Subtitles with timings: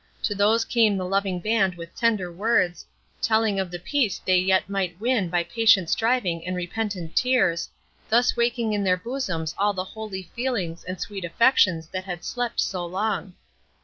[0.23, 2.87] To these came the loving band with tender words,
[3.21, 7.69] telling of the peace they yet might win by patient striving and repentant tears,
[8.09, 12.59] thus waking in their bosoms all the holy feelings and sweet affections that had slept
[12.59, 13.35] so long.